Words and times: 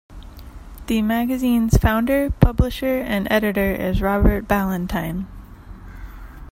The 0.87 1.03
magazine's 1.03 1.77
founder, 1.77 2.31
publisher 2.31 3.01
and 3.03 3.27
editor 3.31 3.71
is 3.75 4.01
Robert 4.01 4.47
Ballantyne. 4.47 5.27